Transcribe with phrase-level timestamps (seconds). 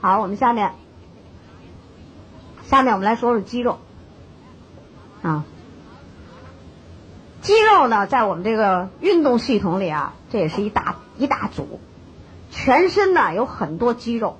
[0.00, 0.74] 好，我们下面，
[2.62, 3.78] 下面我们来说说肌肉
[5.22, 5.44] 啊。
[7.42, 11.80] 肌肉呢，在我们这个运动系统里啊，这也是一大一大组。
[12.50, 14.36] 全身呢有很多肌肉。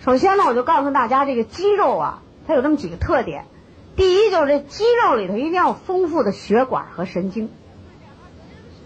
[0.00, 3.46] 首先呢，我就告诉大家，这个肌肉啊，它有这么几个特点。
[3.96, 7.50] 第一，就是这肌肉里头一定要丰富的血管和神经。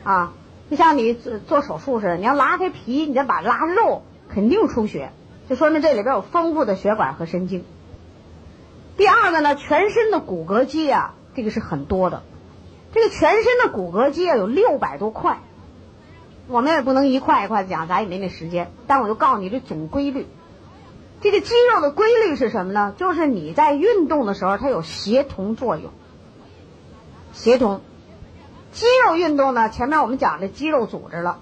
[0.05, 0.33] 啊，
[0.71, 5.13] 就像你做做手术似的，你要拉开皮，你再把拉肉，肯定出血，
[5.49, 7.65] 就说明这里边有丰富的血管和神经。
[8.97, 12.23] 第二个呢，全身的骨骼肌啊，这个是很多的。
[12.93, 15.41] 这个全身的骨骼肌啊有六百多块，
[16.47, 18.71] 我们也不能一块一块讲，咱也没那时间。
[18.87, 20.27] 但我就告诉你这总规律。
[21.21, 22.95] 这个肌肉的规律是什么呢？
[22.99, 25.91] 就是你在运动的时候，它有协同作用。
[27.33, 27.81] 协同，
[28.73, 31.39] 肌肉运动呢，前面我们讲这肌肉组织了，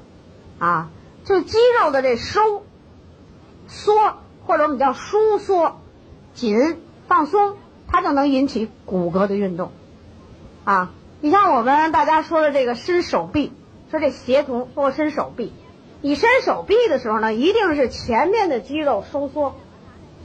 [0.59, 0.91] 啊，
[1.25, 2.63] 就肌肉的这收、
[3.71, 3.95] 缩
[4.47, 5.81] 或者我们叫收缩、
[6.35, 6.77] 紧、
[7.09, 7.57] 放松，
[7.89, 9.71] 它就能引起骨骼的运动，
[10.65, 10.91] 啊。
[11.23, 13.53] 你像我们大家说的这个伸手臂，
[13.91, 15.53] 说这协同或伸手臂，
[16.01, 19.55] 你伸手臂的时候呢，一定是前面的肌肉收缩，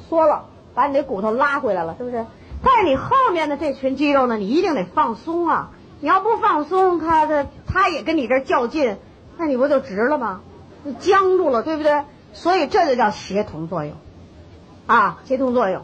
[0.08, 2.26] 缩了，把你的骨头拉回来了，是不是？
[2.64, 5.72] 但是你后面的这群肌肉呢，你一定得放松啊！
[6.00, 8.98] 你要不放松，它它它也跟你这较劲，
[9.38, 10.42] 那你不就直了吗？
[10.86, 12.06] 就僵住了，对不对？
[12.36, 13.96] 所以这就叫协同作用，
[14.86, 15.82] 啊，协同作用。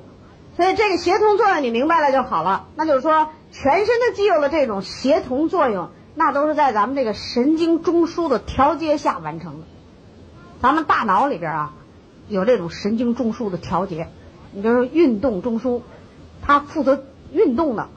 [0.56, 3.30] 所以这个协同作用你明白了就好了，那就是说。
[3.54, 9.66] 全身的肌肉的这种协同作用，那都是在咱们这个神经中枢的调节下完成的。
[10.62, 11.74] 咱们大脑里边啊，
[12.30, 14.08] 有这种神经中枢的调节。
[14.54, 15.82] 你比如说运动中枢，
[16.42, 17.90] 它负责运动的，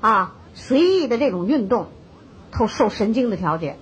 [0.00, 1.86] 啊，随意的这种运动，
[2.50, 3.76] 都受神经的调节。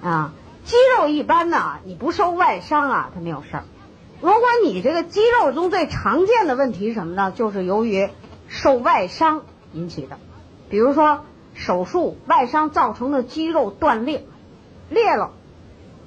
[0.00, 0.32] 啊，
[0.64, 3.64] 肌肉一般呢，你不受外伤啊，它没有事儿。
[4.20, 7.32] 如果你这个肌肉中最常见的问题是什么呢？
[7.32, 8.08] 就是由于
[8.48, 10.18] 受外伤引起的。
[10.70, 11.24] 比如说
[11.54, 14.24] 手术外伤造成的肌肉断裂，
[14.88, 15.32] 裂了，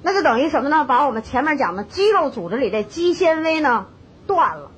[0.02, 0.84] 那就等于什么呢？
[0.84, 3.86] 把我们前面讲的肌肉组织里的肌纤维呢
[4.26, 4.70] 断了，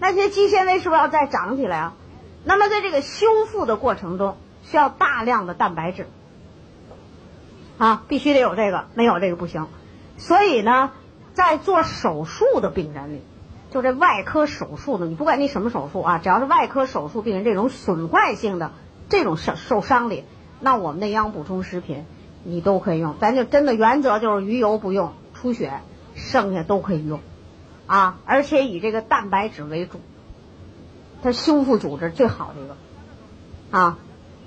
[0.00, 1.94] 那些肌纤维是不是要再长起来啊？
[2.44, 6.08] 那么在这个修复的过程中，需要大量的蛋白质，
[7.82, 9.66] 啊，必须得有这个，没有这个不行。
[10.16, 10.92] 所以呢，
[11.34, 13.22] 在做手术的病人里，
[13.72, 18.70] 就这外科手术的，你不管你什么手术啊，只要是外科手术病人这种损坏性的。
[19.08, 20.24] 这种受受伤里，
[20.60, 22.06] 那我们的营养补充食品
[22.44, 23.16] 你都可以用。
[23.20, 25.80] 咱就真的原则就是鱼油不用出血，
[26.14, 27.20] 剩下都可以用，
[27.86, 30.00] 啊，而且以这个蛋白质为主，
[31.22, 32.76] 它修复组织最好的一个，
[33.76, 33.98] 啊，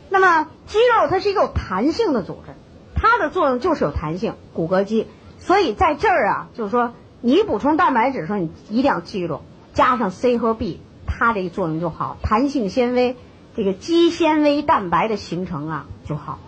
[0.09, 2.53] 那么肌肉它是一个有弹性的组织，
[2.95, 5.07] 它的作用就是有弹性，骨骼肌。
[5.37, 9.41] 所以在这儿啊，就是说你补充蛋白质的时候，你一定要记住
[9.73, 13.15] 加上 C 和 B，它这个作用就好，弹性纤维。
[13.57, 16.39] 这个肌纤维蛋白的形成啊就好，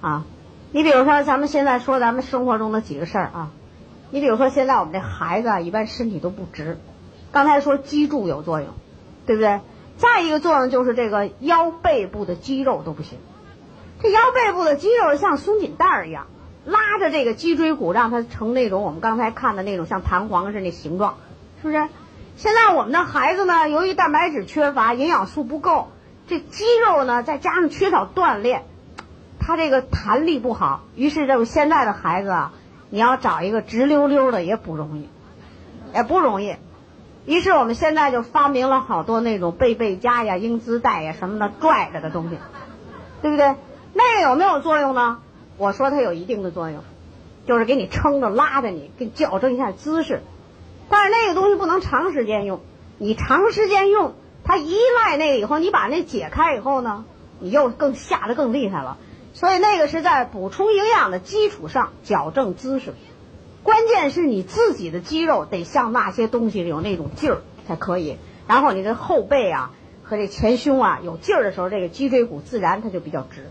[0.00, 0.24] 啊，
[0.70, 3.50] 你比如说咱们现在说咱们生活中的几个事儿啊，
[4.10, 6.78] 你比如说现在我们这孩子啊一般身体都不直，
[7.32, 8.68] 刚才说脊柱有作用，
[9.26, 9.58] 对不对？
[9.96, 13.18] 再一个作用就是这个腰背部的肌肉都不行，
[14.04, 16.26] 这腰背部的肌肉像松紧带儿一样，
[16.66, 21.16] 拉着这个脊椎骨让它成那种我们刚才看的那种像弹簧似的形状，
[21.62, 21.88] 是不是？
[22.36, 25.88] 现在我们的孩子呢，由于蛋白质缺乏，营养素不够。
[26.26, 28.64] 这肌肉呢，再加上缺少锻炼，
[29.40, 30.82] 他这个弹力不好。
[30.96, 32.52] 于是，这现在的孩子啊，
[32.90, 35.08] 你要找一个直溜溜的也不容易，
[35.94, 36.56] 也不容易。
[37.24, 42.36] 于是，我们现在就发明了好多那种背背佳呀、英姿带呀什么的拽着的东西，
[43.22, 43.54] 对不对？
[43.94, 45.20] 那个有没有作用呢？
[45.56, 46.82] 我说它有一定的作用，
[47.46, 50.20] 就是给你撑着、拉着你，给矫正一下姿势。
[50.90, 52.60] 但是那个东西不能长时间用，
[52.98, 54.14] 你长时间用。
[54.46, 57.06] 它依赖那个以后，你把那解开以后呢，
[57.38, 58.98] 你又更下的更厉害了。
[59.32, 62.94] 所以那个是在补充营养的基础上矫正姿势。
[63.62, 68.18] 关键是你自己的肌肉得像那些东西有那种劲儿才可以。
[68.46, 69.70] 然后你的后背啊
[70.02, 73.50] 和这前胸啊有劲儿的时候，这个脊椎骨自然它就比较直。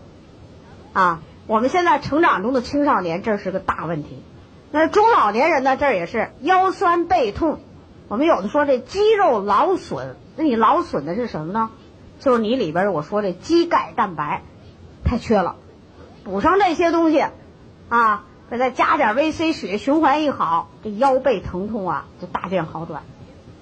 [0.94, 4.22] 啊，我们现在成长中的青少年这是个大问题。
[4.70, 7.60] 那中老年人呢，这也是腰酸背痛。
[8.08, 10.16] 我们有的说这肌肉劳损。
[10.36, 11.70] 那你劳损的是什么呢？
[12.20, 14.42] 就是你里边我说这肌钙蛋白
[15.04, 15.56] 太缺了，
[16.24, 17.24] 补上这些东西
[17.88, 23.02] 啊，再加点维 C，血循环一好，这腰背疼痛啊就大见好转，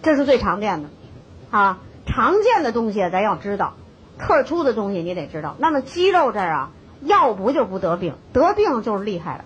[0.02, 0.90] 这是最常见的
[1.50, 1.78] 啊。
[2.04, 3.74] 常见的东西咱要知道，
[4.18, 5.56] 特殊的东西你得知道。
[5.58, 6.70] 那么肌肉这儿啊，
[7.04, 9.44] 要不就不得病，得病就是厉害了。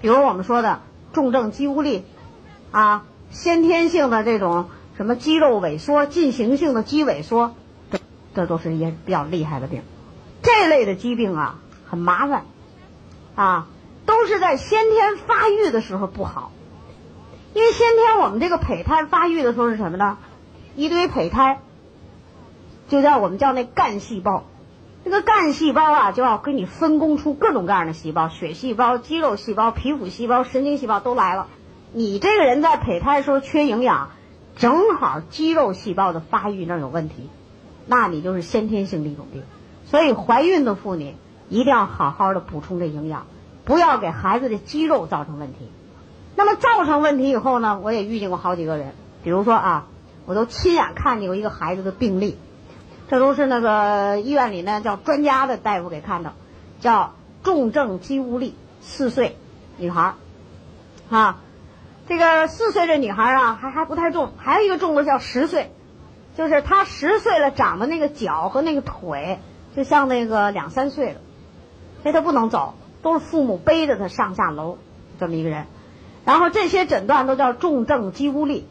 [0.00, 0.80] 比如我们说的
[1.12, 2.04] 重症肌无力
[2.70, 4.68] 啊，先天性的这种。
[4.96, 7.54] 什么肌肉萎缩、进行性的肌萎缩，
[7.90, 7.98] 这
[8.34, 9.82] 这都是一些比较厉害的病。
[10.42, 12.46] 这类的疾病啊，很麻烦，
[13.34, 13.66] 啊，
[14.06, 16.50] 都是在先天发育的时候不好。
[17.52, 20.16] 因为先天我们这个胚胎发育的时候是什么呢？
[20.76, 21.60] 一堆胚胎，
[22.88, 24.44] 就叫我们叫那干细胞。
[25.06, 31.46] 这个干细胞啊，就要给你分工出各种各样的细胞，血细胞、肌肉细胞、皮肤细胞、神经细胞都来了。
[31.92, 34.10] 你这个人在胚胎时候缺营养，
[34.56, 37.30] 正好肌肉细胞的发育那有问题，
[37.86, 39.44] 那你就是先天性的一种病。
[39.84, 41.14] 所以怀孕的妇女
[41.48, 43.28] 一定要好好的补充这营养，
[43.64, 45.70] 不要给孩子的肌肉造成问题。
[46.34, 48.92] 那么造成问题以后呢，我也遇见过好几个人，
[49.22, 49.86] 比如说啊，
[50.26, 52.36] 我都亲眼看见过一个孩子的病例，
[53.08, 56.32] 这都是那个医院里呢叫专家的大夫给看的，
[56.80, 59.36] 叫重症肌无力，四岁
[59.76, 60.14] 女孩
[61.10, 61.40] 儿，啊，
[62.08, 65.70] 这个四岁这女孩儿啊还还不太重，还有一个重的叫十岁，
[66.36, 69.38] 就是她十岁了，长的那个脚和那个腿
[69.76, 71.20] 就像那个两三岁了，
[72.02, 74.78] 所以她不能走，都是父母背着她上下楼，
[75.20, 75.66] 这么一个人。
[76.24, 78.66] 然后这些诊断都叫重症肌无力，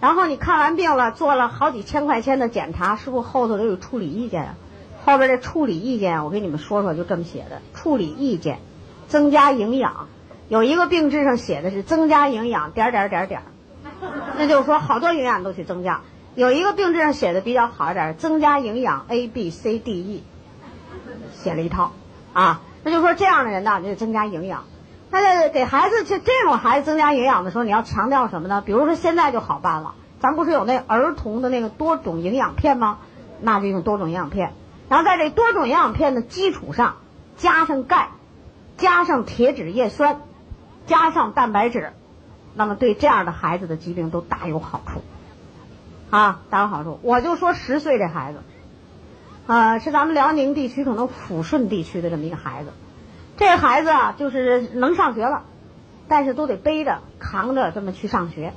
[0.00, 4.54] 然后你看完病了，做了好几千块钱的检查，是不是后头都有处理意见啊？
[5.04, 8.58] 后边这处理意见，我跟你们说说，就这么写的：处理意见，
[9.08, 10.08] 增加营养。
[10.48, 13.42] 有一个病志上写的是增加营养，点点点点，
[14.36, 16.02] 那就是说好多营养都去增加。
[16.34, 20.24] 有一个病志上写的比较好一点，增加营养 A B C D E，
[21.32, 21.92] 写了一套
[22.32, 24.64] 啊，那就说这样的人呢，就增加营养。
[25.10, 28.62] 那在给孩子就这种孩子增加营养的时候，你要强调什么呢？
[28.64, 32.98] 比如说现在就好办了，咱不是有那儿童的那个多种营养片吗？
[33.40, 34.52] 那就用多种营养片，
[34.88, 36.96] 然后在这多种营养片的基础上
[37.36, 38.08] 加上钙，
[38.78, 40.20] 加上铁质叶酸，
[40.86, 41.92] 加上蛋白质，
[42.54, 45.02] 那么对这样的孩子的疾病都大有好处，
[46.10, 46.98] 啊，大有好处。
[47.02, 48.38] 我就说十岁这孩子，
[49.46, 52.70] 呃，是咱们辽宁地区可能抚顺地区的这么一个孩子。
[53.36, 55.44] 这孩子啊，就是能上学了，
[56.08, 58.54] 但是都得背着、扛着这么去上学。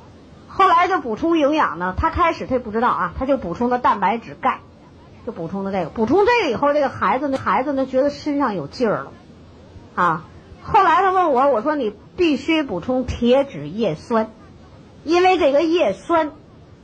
[0.48, 4.62] 后来就补充营养呢，他开始他也不知道啊，他就补充的蛋白质、钙，
[5.26, 5.90] 就补充的这个。
[5.90, 9.12] 补充这个以后，这个孩子呢，孩子呢觉得身上有劲儿了，
[9.96, 10.26] 啊。
[10.62, 14.31] 后来他问我，我说你必须补充铁质叶酸，
[15.04, 16.31] 因为这个叶酸，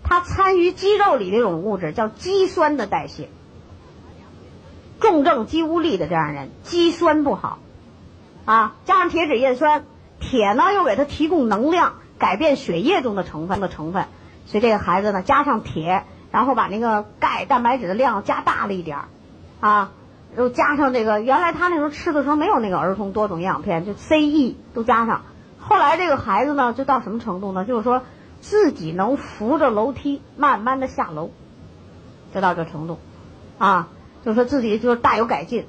[0.03, 3.29] 它参与肌肉里这种物质叫肌酸的代谢。
[4.99, 7.59] 重症肌无力的这样人，肌酸不好。
[8.45, 9.85] 啊，加上铁质叶酸，
[10.19, 14.05] 铁呢又给他提供能量，改变血液中的成分的成分，
[14.45, 19.05] 所以这个孩子呢加上铁，然后把那个钙、蛋白质的量加大了一点儿，
[19.61, 19.91] 啊，
[20.37, 25.23] 又加上这个原来他那时候吃的时候没有那个儿童多种营养片，就 C、E 都加上，
[25.59, 27.65] 后来这个孩子呢就到什么程度呢？
[27.65, 28.03] 就是说
[28.41, 31.31] 自己能扶着楼梯慢慢的下楼，
[32.31, 32.99] 就到这程度，
[33.57, 33.87] 啊，
[34.23, 35.65] 就是说自己就是大有改进。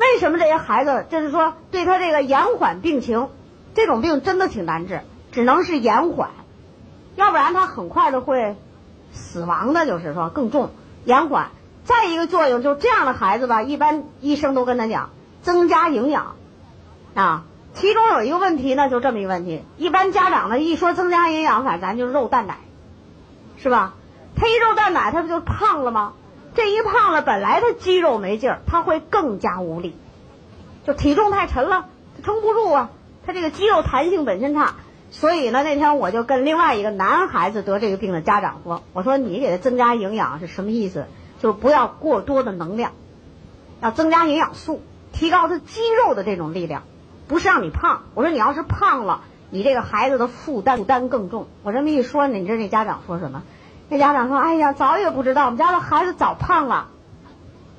[0.00, 3.28] 为什么这些孩子就是说对他这个延缓病情，
[3.74, 6.30] 这种病真的挺难治，只能是延缓，
[7.16, 8.56] 要不然他很快的会
[9.12, 10.70] 死亡的，就是说更重
[11.04, 11.50] 延缓。
[11.84, 15.10] 再一个作用，就是这样的孩子吧，一般医生都跟他讲
[15.42, 16.36] 增加营养
[17.14, 17.44] 啊。
[17.74, 22.58] 其中有一个问题呢，就这么一个问题，一般家长呢一说增加营养，反正咱就肉蛋奶，
[23.58, 23.94] 是吧？
[24.34, 26.14] 他一肉蛋奶，他不就胖了吗？
[26.54, 29.94] 这一胖了，本来他肌肉没劲儿，他会更加无力，
[30.86, 32.90] 就体重太沉了，他撑不住啊。
[33.24, 34.74] 他这个肌肉弹性本身差，
[35.10, 41.06] 所以呢，那天我就跟另外一个男孩子得这个病的家长说：“我说你给他增加营养是什么意思？
[41.38, 42.92] 就是不要过多的能量，
[43.80, 46.82] 要增加营养素，提高他肌肉的这种力量，
[47.28, 48.02] 不是让你胖。
[48.14, 51.46] 我说你要是胖了，你这个孩子的负担负担更重。
[51.62, 53.42] 我这么一说，你知道那家长说什么？”
[53.90, 56.86] 那家长说：“哎呀，早也不知道，我们家的孩子早胖了，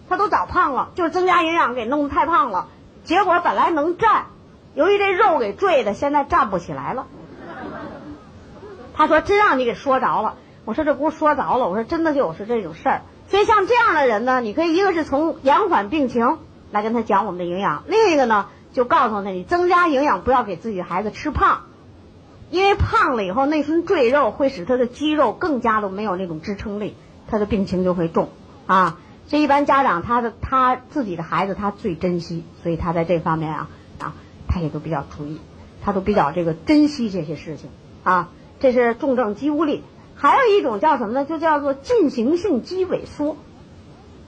[0.10, 2.68] 他都早胖了，就是增加营养给弄得太胖了。
[3.06, 4.25] 结果本来能站，
[4.75, 7.08] 由于这肉给坠的，现在站不起来了。”
[8.94, 13.01] 他说：“真让你给说着了。”我说：“这不是说着了，我说真的就是这种事儿。
[13.30, 16.39] 所以像这样的人呢，你可以一个是从延缓病情
[16.72, 21.62] 来跟他讲我们的营养，另一个呢就告诉他你增加营养，不要给自己孩子吃胖。”
[22.51, 26.96] 因为胖了以后，那层赘肉会使他的肌肉更加的没有那种支撑力，
[27.27, 28.29] 他的病情就会重
[28.67, 29.00] 啊。
[29.27, 34.13] 这一般家长他的他自己的孩子他最珍惜，所以他在这方面啊啊，
[34.48, 35.39] 他也都比较注意，
[35.81, 37.70] 他都比较这个珍惜这些事情
[38.03, 38.29] 啊。
[38.60, 39.81] 这是重症肌无力，
[40.15, 41.25] 还有一种叫什么呢？
[41.25, 43.38] 就叫做进行性肌萎缩。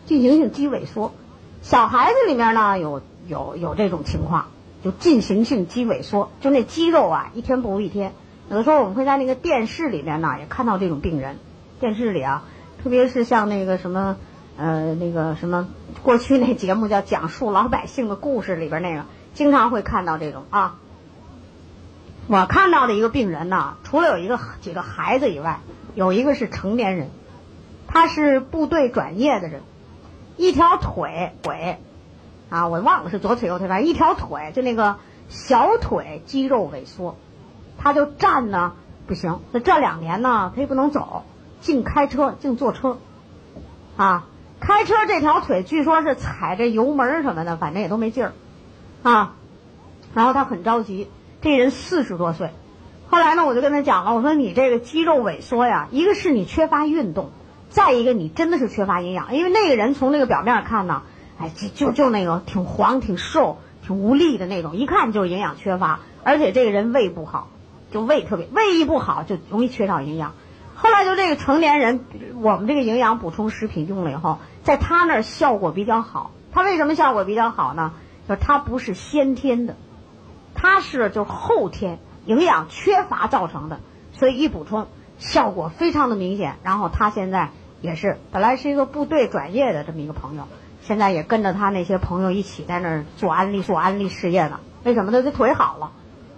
[0.05, 1.13] 进行性肌萎缩，
[1.61, 4.47] 小孩子里面呢有有有这种情况。
[4.83, 8.13] 就进行性肌萎缩，就那肌肉啊，一天不如一天。
[8.49, 11.37] 有的时候我们会在那个电视里面呢，也看到这种病人，
[11.79, 12.43] 电视里啊，
[12.83, 14.17] 特别是像那个什么，
[14.57, 15.69] 呃，那个什么，
[16.03, 20.75] 过去那节目叫讲述老百姓的故事里边那个，经常会看到这种啊。
[22.27, 25.59] 我看到的一个病人呢，除了有一个几个孩子以外，
[25.95, 27.09] 有一个是成年人，
[27.87, 29.61] 他是部队转业的人，
[30.37, 31.79] 一条腿腿，
[32.53, 37.17] 啊，我忘了是左腿右腿，反正一条腿就那个小腿肌肉萎缩，
[37.79, 38.73] 他就站呢
[39.07, 41.23] 不行，那这两年呢他也不能走，
[41.61, 42.99] 净开车净坐车，
[43.97, 44.25] 啊，
[44.59, 48.33] 开车这条腿据说是踩着油门什么的，反正也都没劲儿，
[49.01, 49.33] 啊，
[50.13, 51.09] 然后他很着急。
[51.41, 52.51] 这人四十多岁，
[53.09, 57.31] 后来呢，我就跟他讲了，我说你这个肌肉萎缩呀，一个是你缺乏运动，
[57.69, 61.01] 再一个你真的是缺乏营养，因为那个人从那个表面看呢，
[61.37, 67.47] 哎，就就就那个挺黄、挺瘦、挺无力的那种，一看就是营养缺乏，而且这个人胃不好，
[67.91, 70.33] 就胃特别胃一不好就容易缺少营养。
[70.75, 72.05] 后来就这个成年人，
[72.41, 76.31] 我们这个营养补充食品用了以后，在他那儿效果比较好。
[76.51, 77.93] 他为什么效果比较好呢？
[78.27, 79.75] 就他不是先天的。
[80.55, 83.79] 它是就后天营养缺乏造成的，
[84.13, 84.87] 所以一补充
[85.17, 86.57] 效果非常的明显。
[86.63, 87.49] 然后他现在
[87.81, 90.47] 也是本来是一个部队转业的这么一个朋友，
[90.83, 94.59] 现在也跟着他那些朋友一起在那儿做安利做安利事业呢。
[94.83, 95.23] 为什么呢？
[95.23, 95.91] 这腿好了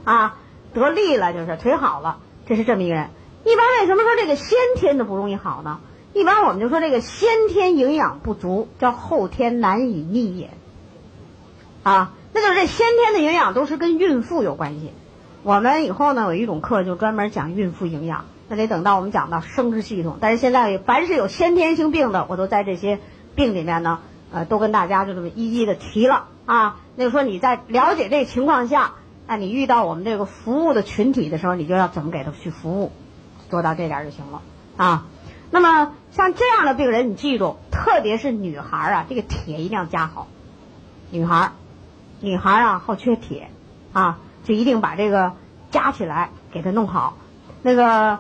[0.04, 0.38] 啊，
[0.74, 3.10] 得力了，就是腿好了，这是这么一个人。
[3.44, 5.80] 一般为什么说这个先天的不容易好呢？
[6.14, 10.52] 一般我们就说这个先天营养不足叫后天难以逆也
[11.84, 12.14] 啊。
[12.34, 14.92] 那就是这先天的营养都是跟孕妇有关系。
[15.44, 20.18] 我们以后呢有一种课就专门讲孕妇营养，那得等到我们讲到生殖系统。
[20.20, 23.00] 但是现在凡是有先天性病的，我都在这些
[23.36, 24.00] 病里面呢，
[24.32, 26.77] 呃，都跟大家就这么一一的提了啊。
[26.96, 28.94] 那就说你在了解这情况下，
[29.27, 32.91] 那你遇到我们这个服务的群体的时候，你就要怎么给他去服务，
[33.50, 34.41] 做到这点就行了
[34.77, 35.05] 啊。
[35.51, 40.27] 那么像这样的病人，你记住，特别是女孩啊，这个铁一定要加好，
[41.12, 41.51] 女孩。
[42.22, 43.51] 女孩啊，好缺铁，
[43.91, 45.34] 啊，就一定把这个
[45.70, 47.17] 加起来给它弄好。
[47.62, 48.20] 那个，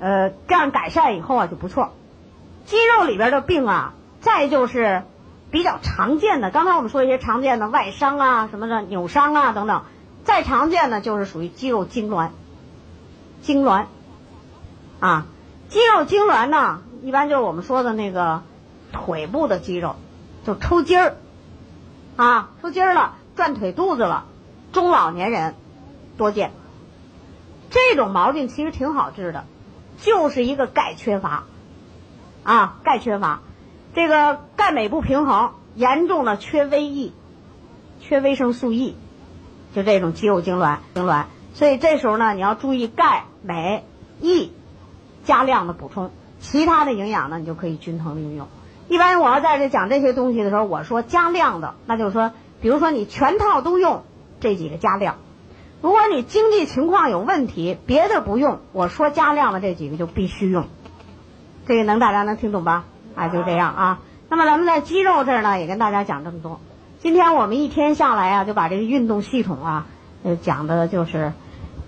[0.00, 1.92] 呃，这样改善以后啊就不错。
[2.64, 5.04] 肌肉里边的病啊，再就是
[5.50, 6.50] 比较常见的。
[6.50, 9.82] 刚才我们说一些常见的外伤啊，什么的扭伤啊等等。
[10.24, 12.30] 再常见的就是属于肌肉痉挛，
[13.42, 13.86] 痉挛，
[15.00, 15.26] 啊，
[15.68, 18.42] 肌肉痉挛呢，一般就是我们说的那个
[18.92, 19.96] 腿部的肌肉
[20.44, 21.16] 就抽筋儿，
[22.16, 23.14] 啊，抽筋儿了。
[23.36, 24.24] 转腿肚子了，
[24.72, 25.54] 中老年人
[26.16, 26.50] 多见。
[27.70, 29.44] 这种毛病其实挺好治的，
[29.98, 31.44] 就是一个钙缺乏
[32.42, 33.40] 啊，钙缺乏，
[33.94, 37.12] 这个钙镁不平衡，严重的缺维 E，
[38.00, 38.96] 缺维生素 E，
[39.74, 41.24] 就这种肌肉痉挛痉挛。
[41.54, 43.84] 所以这时候呢，你要注意钙镁
[44.20, 44.52] E
[45.24, 48.48] 加量的补充，其他的营养呢，你就可以均衡的运用。
[48.88, 52.32] 一般我要在这讲这些东西的时候，我说加量的，那就是说。
[52.60, 54.02] 比如说你全套都用
[54.40, 55.18] 这几个加量，
[55.80, 60.64] 如果你经济情况有问题，别的不用，我说加量的这几个就必须用。
[61.68, 62.84] 这个能大家能听懂吧？
[63.18, 63.98] 啊，就这样啊。
[64.28, 66.60] 那么咱们在肌肉这儿呢，也跟大家讲这么多。
[67.00, 69.86] 今天我们一天下来啊，就把这个运动系统啊，
[70.22, 71.32] 呃，讲的就是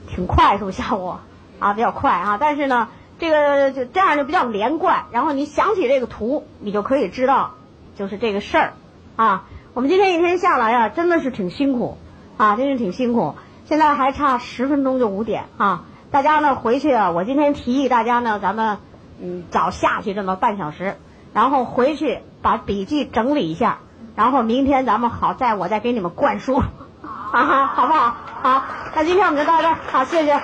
[0.08, 1.14] 挺快速， 下午
[1.58, 2.38] 啊比较快啊。
[2.40, 5.04] 但是呢，这个就这样就比较连贯。
[5.12, 7.52] 然后你想起这个图，你就可以知道
[7.96, 8.72] 就是这个事儿
[9.16, 9.44] 啊。
[9.72, 11.96] 我们今天一天下来呀，真的是挺辛苦，
[12.36, 13.34] 啊，真是挺辛苦。
[13.66, 18.78] 现在还差十分钟就五点啊，大家呢回去啊，我今天提议大家呢，咱们
[19.22, 20.96] 嗯早下去这么半小时，
[21.32, 23.78] 然后回去把笔记整理一下，
[24.16, 26.64] 然后明天咱们好再我再给你们灌输，啊
[27.30, 28.16] 哈，好不好？
[28.42, 28.62] 好，
[28.94, 30.40] 那今天我们就到这儿，好，谢谢。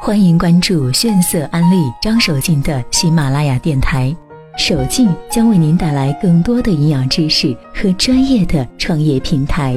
[0.00, 4.14] 欢迎关注炫色安利张守静的喜马拉雅电台，
[4.58, 9.74] 守静将为您带来更多的营养知识和专业的创业平台。